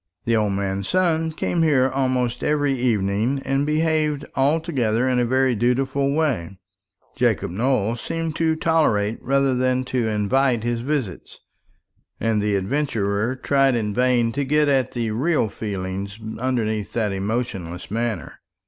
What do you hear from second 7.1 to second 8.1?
Jacob Nowell